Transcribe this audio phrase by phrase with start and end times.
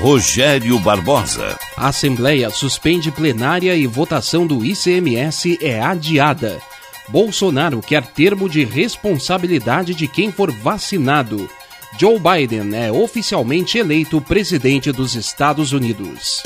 [0.00, 1.58] Rogério Barbosa.
[1.76, 6.58] A Assembleia suspende plenária e votação do ICMS é adiada.
[7.06, 11.50] Bolsonaro quer termo de responsabilidade de quem for vacinado.
[11.98, 16.42] Joe Biden é oficialmente eleito presidente dos Estados Unidos.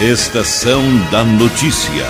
[0.00, 2.04] Estação da Notícia.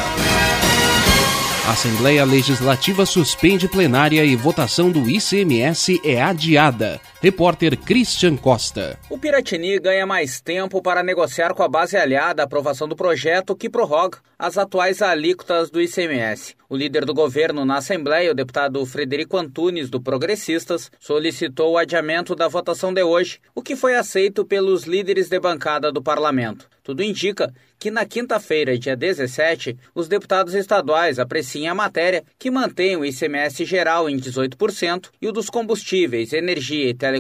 [1.67, 7.01] A Assembleia Legislativa suspende plenária e votação do ICMS é adiada.
[7.27, 8.97] Repórter Christian Costa.
[9.11, 13.57] O Piratini ganha mais tempo para negociar com a base aliada a aprovação do projeto
[13.57, 16.55] que prorroga as atuais alíquotas do ICMS.
[16.69, 22.37] O líder do governo na Assembleia, o deputado Frederico Antunes, do Progressistas, solicitou o adiamento
[22.37, 26.69] da votação de hoje, o que foi aceito pelos líderes de bancada do parlamento.
[26.83, 32.97] Tudo indica que na quinta-feira, dia 17, os deputados estaduais apreciem a matéria que mantém
[32.97, 37.16] o ICMS geral em 18% e o dos combustíveis, energia e telecomunicações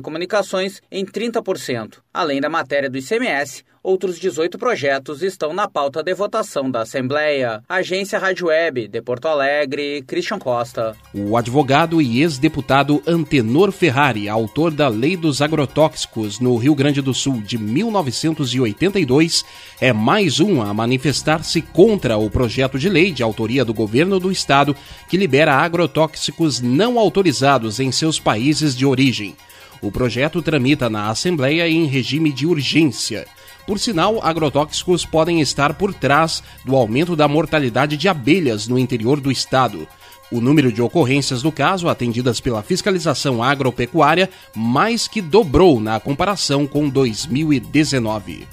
[0.90, 1.98] em 30%.
[2.12, 7.62] Além da matéria do ICMS, outros 18 projetos estão na pauta de votação da Assembleia.
[7.68, 10.96] Agência Rádio Web de Porto Alegre, Christian Costa.
[11.14, 17.14] O advogado e ex-deputado Antenor Ferrari, autor da Lei dos Agrotóxicos no Rio Grande do
[17.14, 19.44] Sul de 1982,
[19.80, 24.32] é mais um a manifestar-se contra o projeto de lei de autoria do governo do
[24.32, 24.74] estado
[25.08, 29.36] que libera agrotóxicos não autorizados em seus países de origem.
[29.82, 33.26] O projeto tramita na Assembleia em regime de urgência.
[33.66, 39.20] Por sinal, agrotóxicos podem estar por trás do aumento da mortalidade de abelhas no interior
[39.20, 39.86] do estado.
[40.30, 46.66] O número de ocorrências do caso atendidas pela fiscalização agropecuária mais que dobrou na comparação
[46.66, 48.46] com 2019.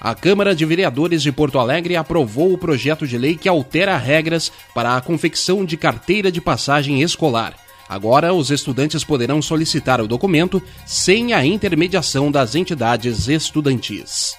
[0.00, 4.52] A Câmara de Vereadores de Porto Alegre aprovou o projeto de lei que altera regras
[4.74, 7.63] para a confecção de carteira de passagem escolar.
[7.88, 14.34] Agora, os estudantes poderão solicitar o documento sem a intermediação das entidades estudantis.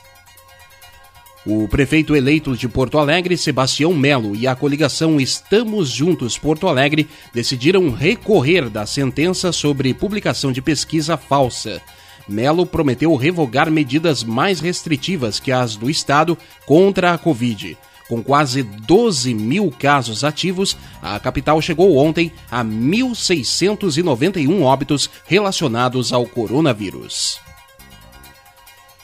[1.46, 7.08] O prefeito eleito de Porto Alegre, Sebastião Melo, e a coligação Estamos Juntos Porto Alegre
[7.32, 11.80] decidiram recorrer da sentença sobre publicação de pesquisa falsa.
[12.28, 16.36] Melo prometeu revogar medidas mais restritivas que as do Estado
[16.66, 17.78] contra a Covid.
[18.08, 26.26] Com quase 12 mil casos ativos, a capital chegou ontem a 1.691 óbitos relacionados ao
[26.26, 27.40] coronavírus.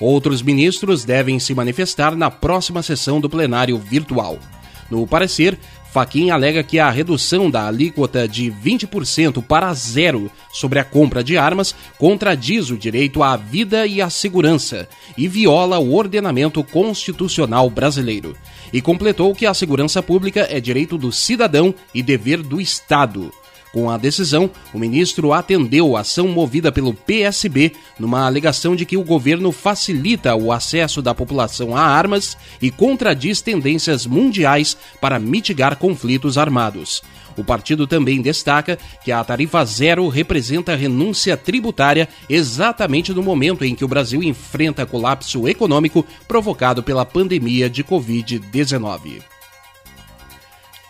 [0.00, 4.38] Outros ministros devem se manifestar na próxima sessão do plenário virtual.
[4.90, 5.58] No parecer,
[5.94, 11.38] Faquin alega que a redução da alíquota de 20% para zero sobre a compra de
[11.38, 18.36] armas contradiz o direito à vida e à segurança e viola o ordenamento constitucional brasileiro.
[18.72, 23.32] E completou que a segurança pública é direito do cidadão e dever do Estado.
[23.74, 28.96] Com a decisão, o ministro atendeu a ação movida pelo PSB numa alegação de que
[28.96, 35.74] o governo facilita o acesso da população a armas e contradiz tendências mundiais para mitigar
[35.74, 37.02] conflitos armados.
[37.36, 43.74] O partido também destaca que a tarifa zero representa renúncia tributária exatamente no momento em
[43.74, 49.33] que o Brasil enfrenta colapso econômico provocado pela pandemia de Covid-19.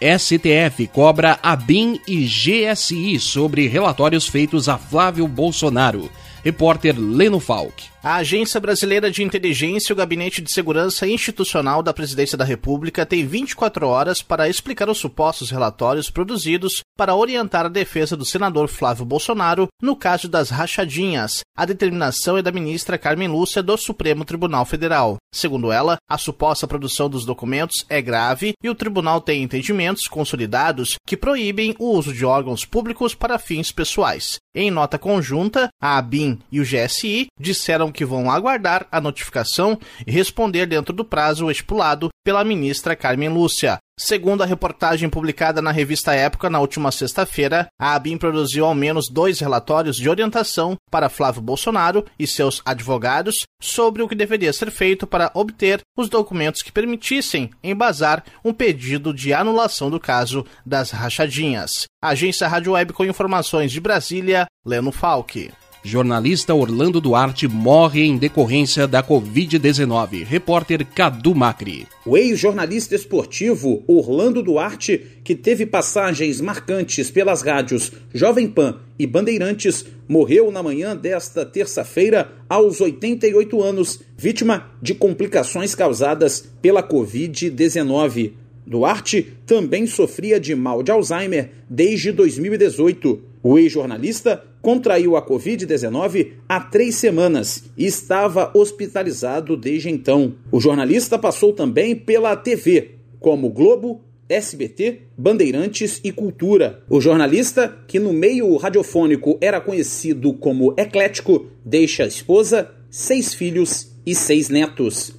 [0.04, 6.10] STF cobra ABIN e GSI sobre relatórios feitos a Flávio Bolsonaro.
[6.44, 7.93] Repórter Leno Falck.
[8.06, 13.06] A Agência Brasileira de Inteligência e o Gabinete de Segurança Institucional da Presidência da República
[13.06, 18.68] tem 24 horas para explicar os supostos relatórios produzidos para orientar a defesa do senador
[18.68, 21.40] Flávio Bolsonaro no caso das rachadinhas.
[21.56, 25.16] A determinação é da ministra Carmen Lúcia do Supremo Tribunal Federal.
[25.32, 30.96] Segundo ela, a suposta produção dos documentos é grave e o tribunal tem entendimentos consolidados
[31.06, 34.36] que proíbem o uso de órgãos públicos para fins pessoais.
[34.54, 40.12] Em nota conjunta, a ABIN e o GSI disseram que vão aguardar a notificação e
[40.12, 43.78] responder dentro do prazo estipulado pela ministra Carmen Lúcia.
[43.96, 49.08] Segundo a reportagem publicada na revista Época na última sexta-feira, a ABIN produziu ao menos
[49.08, 54.72] dois relatórios de orientação para Flávio Bolsonaro e seus advogados sobre o que deveria ser
[54.72, 60.90] feito para obter os documentos que permitissem embasar um pedido de anulação do caso das
[60.90, 61.70] rachadinhas.
[62.02, 65.52] Agência Rádio Web com informações de Brasília, Leno Falck.
[65.86, 70.24] Jornalista Orlando Duarte morre em decorrência da Covid-19.
[70.24, 71.86] Repórter Cadu Macri.
[72.06, 79.84] O ex-jornalista esportivo Orlando Duarte, que teve passagens marcantes pelas rádios Jovem Pan e Bandeirantes,
[80.08, 88.32] morreu na manhã desta terça-feira aos 88 anos, vítima de complicações causadas pela Covid-19.
[88.66, 93.20] Duarte também sofria de mal de Alzheimer desde 2018.
[93.42, 100.36] O ex-jornalista contraiu a Covid-19 há três semanas e estava hospitalizado desde então.
[100.50, 106.82] O jornalista passou também pela TV, como Globo, SBT, Bandeirantes e Cultura.
[106.88, 113.94] O jornalista, que no meio radiofônico era conhecido como eclético, deixa a esposa, seis filhos
[114.06, 115.14] e seis netos.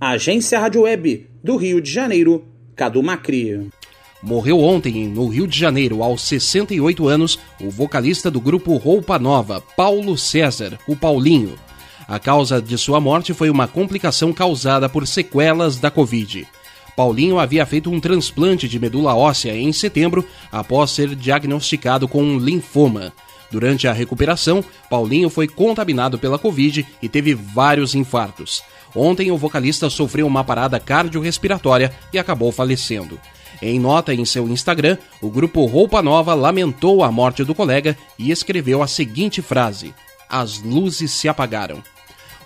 [0.00, 3.68] Agência Rádio Web do Rio de Janeiro, Cadu Macri.
[4.22, 9.62] Morreu ontem, no Rio de Janeiro, aos 68 anos, o vocalista do grupo Roupa Nova,
[9.76, 11.54] Paulo César, o Paulinho.
[12.08, 16.48] A causa de sua morte foi uma complicação causada por sequelas da Covid.
[16.96, 22.38] Paulinho havia feito um transplante de medula óssea em setembro após ser diagnosticado com um
[22.38, 23.12] linfoma.
[23.52, 28.64] Durante a recuperação, Paulinho foi contaminado pela Covid e teve vários infartos.
[28.96, 33.18] Ontem, o vocalista sofreu uma parada cardiorrespiratória e acabou falecendo.
[33.60, 38.30] Em nota em seu Instagram, o grupo Roupa Nova lamentou a morte do colega e
[38.30, 39.92] escreveu a seguinte frase:
[40.28, 41.82] As luzes se apagaram.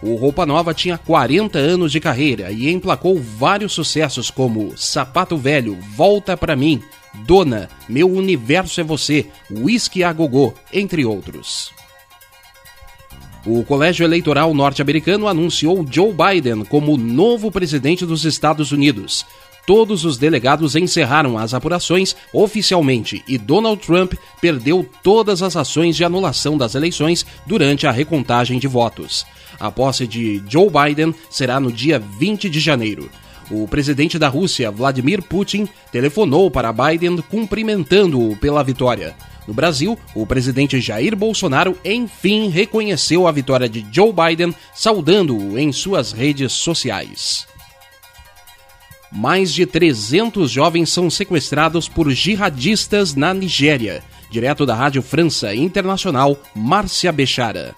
[0.03, 5.79] O Roupa Nova tinha 40 anos de carreira e emplacou vários sucessos como Sapato Velho,
[5.95, 6.83] Volta Pra Mim,
[7.25, 11.73] Dona, Meu Universo é Você, Whisky a Gogô, entre outros.
[13.45, 19.27] O Colégio Eleitoral norte-americano anunciou Joe Biden como novo presidente dos Estados Unidos.
[19.67, 26.05] Todos os delegados encerraram as apurações oficialmente e Donald Trump perdeu todas as ações de
[26.05, 29.25] anulação das eleições durante a recontagem de votos.
[29.61, 33.09] A posse de Joe Biden será no dia 20 de janeiro.
[33.51, 39.15] O presidente da Rússia, Vladimir Putin, telefonou para Biden cumprimentando-o pela vitória.
[39.47, 45.71] No Brasil, o presidente Jair Bolsonaro enfim reconheceu a vitória de Joe Biden, saudando-o em
[45.71, 47.47] suas redes sociais.
[49.13, 54.03] Mais de 300 jovens são sequestrados por jihadistas na Nigéria.
[54.31, 57.75] Direto da Rádio França Internacional, Márcia Bechara.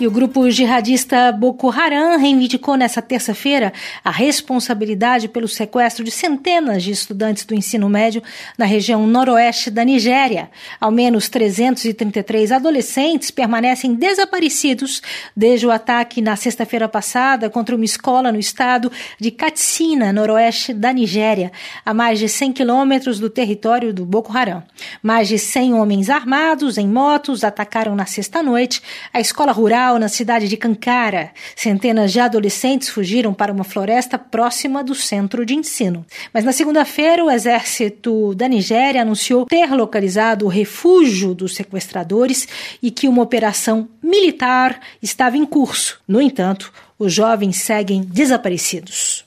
[0.00, 3.72] E o grupo jihadista Boko Haram reivindicou nesta terça-feira
[4.04, 8.22] a responsabilidade pelo sequestro de centenas de estudantes do ensino médio
[8.56, 10.50] na região noroeste da Nigéria.
[10.80, 15.02] Ao menos 333 adolescentes permanecem desaparecidos
[15.36, 20.92] desde o ataque na sexta-feira passada contra uma escola no estado de Katsina, noroeste da
[20.92, 21.50] Nigéria,
[21.84, 24.62] a mais de 100 quilômetros do território do Boko Haram.
[25.02, 28.80] Mais de 100 homens armados em motos atacaram na sexta-noite
[29.12, 31.30] a escola rural na cidade de Cancara.
[31.54, 36.04] Centenas de adolescentes fugiram para uma floresta próxima do centro de ensino.
[36.34, 42.48] Mas na segunda-feira, o exército da Nigéria anunciou ter localizado o refúgio dos sequestradores
[42.82, 46.00] e que uma operação militar estava em curso.
[46.08, 49.24] No entanto, os jovens seguem desaparecidos.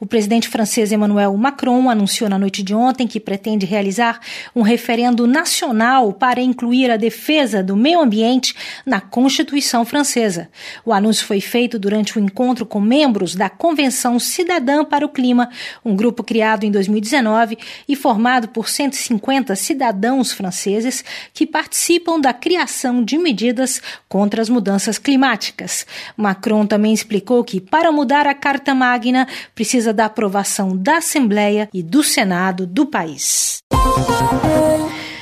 [0.00, 4.20] O presidente francês Emmanuel Macron anunciou na noite de ontem que pretende realizar
[4.54, 8.54] um referendo nacional para incluir a defesa do meio ambiente
[8.86, 10.48] na Constituição francesa.
[10.84, 15.08] O anúncio foi feito durante o um encontro com membros da Convenção Cidadã para o
[15.08, 15.48] Clima,
[15.84, 23.02] um grupo criado em 2019 e formado por 150 cidadãos franceses que participam da criação
[23.02, 25.84] de medidas contra as mudanças climáticas.
[26.16, 31.82] Macron também explicou que, para mudar a Carta Magna, precisa da aprovação da Assembleia e
[31.82, 33.62] do Senado do país.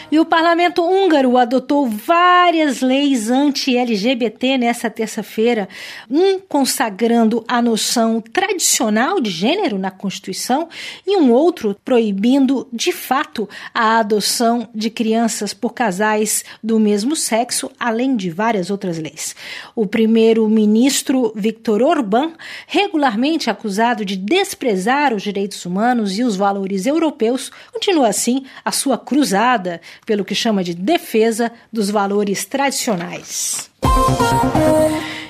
[0.08, 5.68] E o parlamento húngaro adotou várias leis anti-LGBT nessa terça-feira,
[6.08, 10.68] um consagrando a noção tradicional de gênero na Constituição
[11.04, 17.68] e um outro proibindo, de fato, a adoção de crianças por casais do mesmo sexo,
[17.78, 19.34] além de várias outras leis.
[19.74, 22.32] O primeiro-ministro Viktor Orbán,
[22.68, 28.96] regularmente acusado de desprezar os direitos humanos e os valores europeus, continua assim a sua
[28.96, 33.68] cruzada pelo que chama de defesa dos valores tradicionais.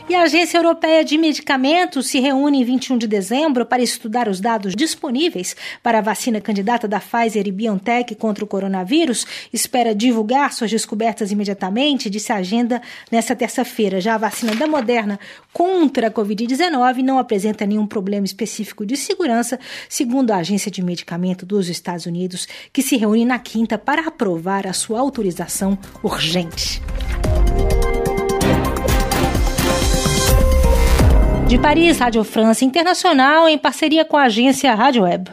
[0.09, 4.41] E a Agência Europeia de Medicamentos se reúne em 21 de dezembro para estudar os
[4.41, 9.27] dados disponíveis para a vacina candidata da Pfizer e BioNTech contra o coronavírus.
[9.53, 14.01] Espera divulgar suas descobertas imediatamente, disse a agenda nesta terça-feira.
[14.01, 15.19] Já a vacina da Moderna
[15.53, 19.59] contra a Covid-19 não apresenta nenhum problema específico de segurança,
[19.89, 24.69] segundo a Agência de Medicamento dos Estados Unidos, que se reúne na quinta para aprovar
[24.69, 26.81] a sua autorização urgente.
[31.47, 35.31] De Paris, Rádio França Internacional, em parceria com a agência Rádio Web.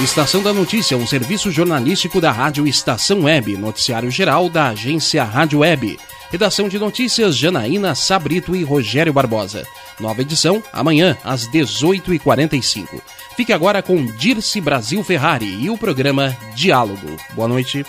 [0.00, 5.58] Estação da Notícia, um serviço jornalístico da Rádio Estação Web, noticiário geral da agência Rádio
[5.58, 5.98] Web.
[6.30, 9.66] Redação de notícias Janaína Sabrito e Rogério Barbosa.
[9.98, 12.86] Nova edição amanhã às 18h45.
[13.36, 17.16] Fique agora com Dirce Brasil Ferrari e o programa Diálogo.
[17.34, 17.84] Boa noite.